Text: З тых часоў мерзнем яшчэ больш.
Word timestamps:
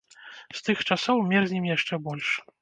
З 0.59 0.63
тых 0.67 0.81
часоў 0.95 1.21
мерзнем 1.33 1.69
яшчэ 1.75 2.01
больш. 2.09 2.33